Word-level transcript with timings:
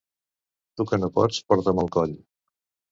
Tu 0.79 0.87
que 0.93 0.99
no 1.03 1.11
pots, 1.19 1.43
portam 1.53 1.87
al 1.87 1.95
coll. 1.99 2.21